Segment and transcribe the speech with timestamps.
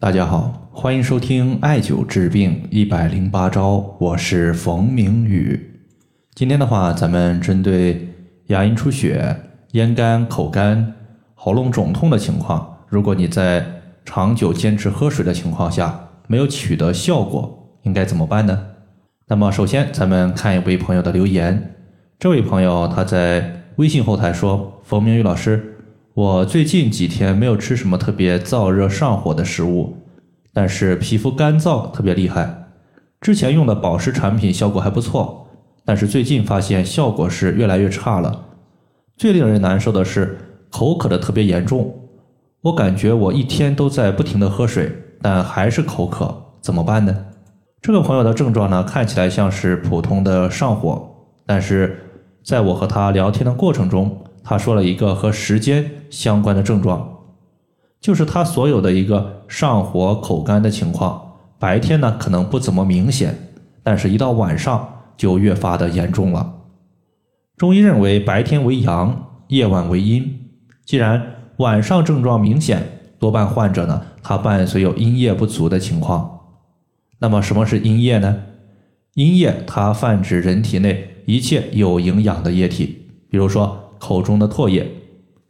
[0.00, 5.80] 大家好，欢迎收听艾灸治病一百零八招，我是冯明宇。
[6.36, 8.08] 今天的话，咱们针对
[8.46, 9.36] 牙龈出血、
[9.72, 10.94] 咽干、口干、
[11.34, 13.66] 喉咙肿痛的情况，如果你在
[14.04, 18.66] 长久坚持喝水的情况下没有取得效果，应该怎么办呢？
[19.26, 21.74] 那么，首先咱们看一位朋友的留言。
[22.20, 25.74] 这位朋友他在微信后台说：“冯明宇老师。”
[26.18, 29.98] 我最近几天没有吃什么特别燥热上火的食物，
[30.52, 32.70] 但是皮肤干燥特别厉害。
[33.20, 35.46] 之前用的保湿产品效果还不错，
[35.84, 38.46] 但是最近发现效果是越来越差了。
[39.16, 40.36] 最令人难受的是
[40.70, 41.94] 口渴的特别严重，
[42.62, 44.90] 我感觉我一天都在不停的喝水，
[45.22, 47.16] 但还是口渴，怎么办呢？
[47.80, 51.14] 这个朋友的症状呢，看起来像是普通的上火，
[51.46, 51.96] 但是
[52.42, 54.24] 在我和他聊天的过程中。
[54.48, 57.18] 他说了一个和时间相关的症状，
[58.00, 63.50] 就是他所有的一个上火、口干的情况，白天呢可能不怎么明显，
[63.82, 66.60] 但是一到晚上就越发的严重了。
[67.58, 70.48] 中医认为白天为阳，夜晚为阴。
[70.86, 76.40] 既然晚上症状明显，多半患者呢他伴随有阴液不足的情况。
[77.18, 78.44] 那么什么是阴液呢？
[79.12, 83.84] 阴液它泛指人体内一切有营养的液体，比如说。
[83.98, 84.90] 口中的唾液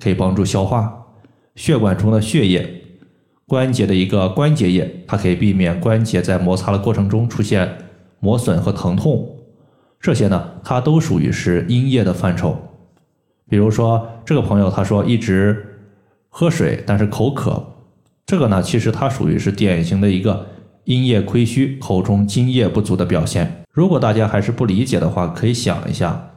[0.00, 1.06] 可以帮助消化，
[1.54, 2.82] 血管中的血液，
[3.46, 7.78] 关节的一个关节液，它可以避免关节在摩擦的过程中出现
[8.20, 9.36] 磨损和疼痛。
[10.00, 12.56] 这些呢，它都属于是阴液的范畴。
[13.48, 15.80] 比如说，这个朋友他说一直
[16.28, 17.64] 喝水，但是口渴，
[18.26, 20.46] 这个呢，其实它属于是典型的一个
[20.84, 23.64] 阴液亏虚、口中津液不足的表现。
[23.72, 26.30] 如果大家还是不理解的话，可以想一下，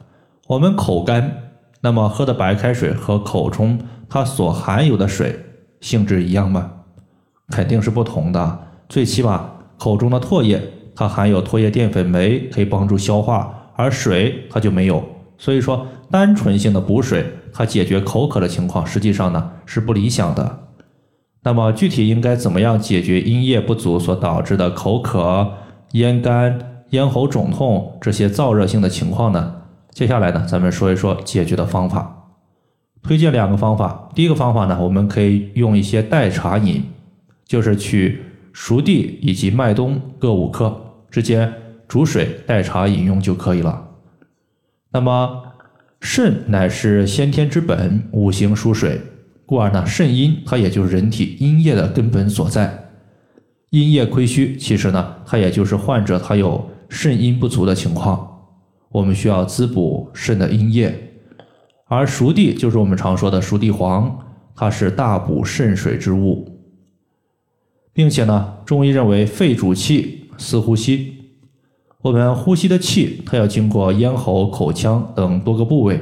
[0.47, 1.50] 我们口干。
[1.81, 5.39] 那么喝的白开水和口中它所含有的水
[5.79, 6.71] 性质一样吗？
[7.49, 8.59] 肯定是不同的。
[8.87, 10.61] 最起码口中的唾液
[10.95, 15.03] 它含有唾液淀粉酶，可以帮助消化，而水它就没有。
[15.37, 20.59] 所以说，单纯性的补水，它解决口渴的情况，实际上呢是不理想的。
[21.43, 25.53] 那么具体应该怎么样解决阴液不足所导致的口渴、
[25.93, 29.60] 咽干、咽喉肿痛这些燥热性的情况呢？
[29.91, 32.17] 接下来呢，咱们说一说解决的方法。
[33.03, 34.09] 推荐两个方法。
[34.15, 36.83] 第一个方法呢，我们可以用一些代茶饮，
[37.45, 38.21] 就是取
[38.53, 40.79] 熟地以及麦冬各五克，
[41.09, 41.51] 之间
[41.87, 43.87] 煮水代茶饮用就可以了。
[44.91, 45.43] 那么
[45.99, 49.01] 肾乃是先天之本，五行属水，
[49.45, 52.91] 故而呢，肾阴它也就是人体阴液的根本所在。
[53.71, 58.30] 阴液亏虚，其实呢，它也就是患者他有肾阴不足的情况。
[58.91, 61.13] 我们需要滋补肾的阴液，
[61.85, 64.19] 而熟地就是我们常说的熟地黄，
[64.53, 66.59] 它是大补肾水之物，
[67.93, 71.13] 并且呢，中医认为肺主气，司呼吸。
[72.01, 76.01] 我们呼吸的气，它要经过咽喉、口腔等多个部位。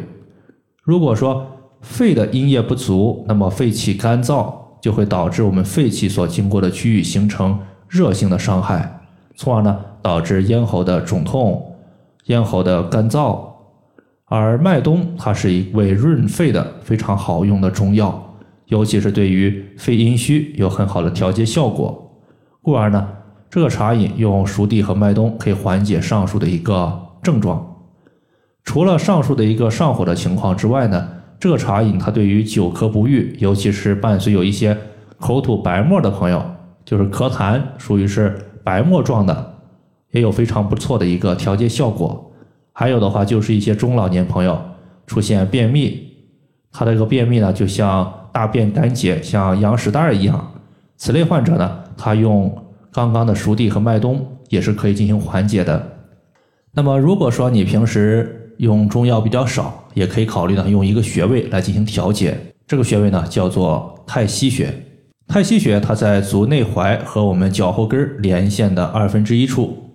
[0.82, 1.46] 如果说
[1.82, 4.52] 肺的阴液不足，那么肺气干燥，
[4.82, 9.02] 就会导致我们肺气所经过的区域形成热性的伤害，
[9.36, 11.69] 从而呢，导致咽喉的肿痛。
[12.30, 13.40] 咽喉的干燥，
[14.26, 18.36] 而麦冬它是一味润肺的非常好用的中药，
[18.66, 22.22] 尤其是对于肺阴虚有很好的调节效果。
[22.62, 23.08] 故而呢，
[23.50, 27.66] 这个茶饮用熟地和麦冬可以缓解上述的一个症状。
[28.64, 31.10] 除了上述的一个上火的情况之外呢，
[31.40, 34.78] 这个茶饮它对于久咳不愈，尤其是伴随有一些
[35.18, 36.46] 口吐白沫的朋友，
[36.86, 39.56] 就是咳痰属于是白沫状的。
[40.12, 42.32] 也有非常不错的一个调节效果，
[42.74, 44.60] 还有的话就是一些中老年朋友
[45.06, 46.14] 出现便秘，
[46.72, 50.52] 他这个便秘呢就像大便干结，像羊屎蛋儿一样，
[50.98, 52.56] 此类患者呢，他用
[52.92, 55.88] 刚刚的熟地和麦冬也是可以进行缓解的。
[56.74, 62.38] 那么如果说你平时用中药比较少，也可以考虑呢用一个穴位来进行调节，
[62.68, 64.74] 这个穴位呢叫做太溪穴。
[65.28, 69.89] 太溪穴它在足内踝和我们脚后跟连线的二分之一处。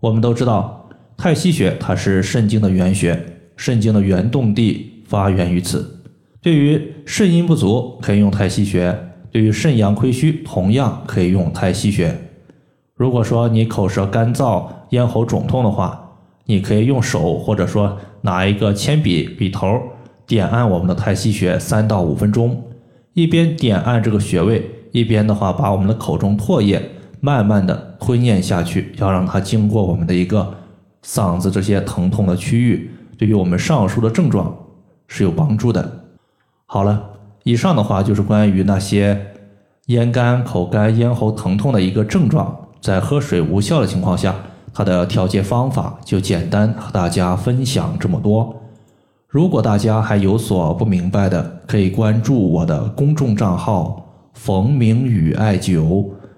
[0.00, 3.18] 我们都知道，太溪穴它是肾经的原穴，
[3.56, 6.04] 肾经的原动地发源于此。
[6.42, 8.94] 对于肾阴不足，可以用太溪穴；
[9.32, 12.14] 对于肾阳亏虚，同样可以用太溪穴。
[12.94, 19.80] 如果说你口舌干燥、咽喉肿痛的话，你可以用手或者说拿一个铅笔笔头
[20.26, 22.62] 点按我们的太溪穴三到五分钟，
[23.14, 26.82] 一边点按这个穴位，一边的话把我们的口中唾液。
[27.26, 30.54] 慢慢的吞咽下去，要让它经过我们的一个
[31.04, 32.88] 嗓子这些疼痛的区域，
[33.18, 34.56] 对于我们上述的症状
[35.08, 36.04] 是有帮助的。
[36.66, 37.02] 好了，
[37.42, 39.20] 以上的话就是关于那些
[39.86, 44.32] 咽干、口干、咽喉疼痛的一个症状，在喝水无效的情况下，
[44.72, 48.54] 它的调节方法就简单，和大家分享这么多。
[49.26, 54.00] 如果大家还有所不明白的，可以关注我的公众账号
[54.32, 56.06] “冯明宇艾灸”，